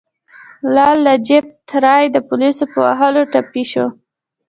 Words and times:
لالا 0.73 1.01
لاجپت 1.05 1.69
رای 1.83 2.05
د 2.11 2.17
پولیسو 2.27 2.63
په 2.71 2.77
وهلو 2.85 3.21
ټپي 3.33 3.63
شو. 3.71 3.85